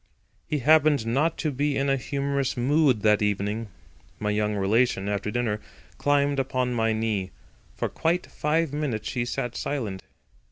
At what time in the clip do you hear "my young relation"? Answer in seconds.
4.19-5.07